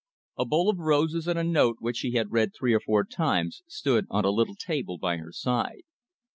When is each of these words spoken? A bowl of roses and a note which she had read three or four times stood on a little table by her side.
A 0.35 0.45
bowl 0.45 0.67
of 0.71 0.79
roses 0.79 1.27
and 1.27 1.37
a 1.37 1.43
note 1.43 1.77
which 1.79 1.97
she 1.97 2.13
had 2.13 2.31
read 2.31 2.55
three 2.55 2.73
or 2.73 2.79
four 2.79 3.03
times 3.03 3.61
stood 3.67 4.07
on 4.09 4.25
a 4.25 4.31
little 4.31 4.55
table 4.55 4.97
by 4.97 5.17
her 5.17 5.31
side. 5.31 5.83